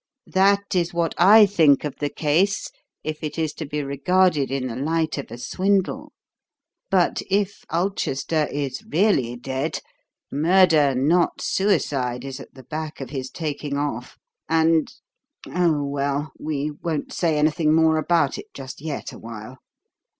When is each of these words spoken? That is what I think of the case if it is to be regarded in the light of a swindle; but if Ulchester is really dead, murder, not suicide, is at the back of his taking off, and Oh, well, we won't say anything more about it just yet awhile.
That 0.33 0.73
is 0.73 0.95
what 0.95 1.13
I 1.19 1.45
think 1.45 1.83
of 1.83 1.97
the 1.97 2.09
case 2.09 2.71
if 3.03 3.23
it 3.23 3.37
is 3.37 3.53
to 3.53 3.67
be 3.67 3.83
regarded 3.83 4.49
in 4.49 4.65
the 4.65 4.75
light 4.75 5.19
of 5.19 5.29
a 5.29 5.37
swindle; 5.37 6.11
but 6.89 7.21
if 7.29 7.63
Ulchester 7.71 8.47
is 8.51 8.83
really 8.83 9.35
dead, 9.35 9.79
murder, 10.31 10.95
not 10.95 11.39
suicide, 11.39 12.25
is 12.25 12.39
at 12.39 12.55
the 12.55 12.63
back 12.63 12.99
of 12.99 13.11
his 13.11 13.29
taking 13.29 13.77
off, 13.77 14.17
and 14.49 14.91
Oh, 15.47 15.83
well, 15.83 16.31
we 16.39 16.71
won't 16.71 17.13
say 17.13 17.37
anything 17.37 17.71
more 17.75 17.97
about 17.97 18.39
it 18.39 18.47
just 18.55 18.81
yet 18.81 19.13
awhile. 19.13 19.57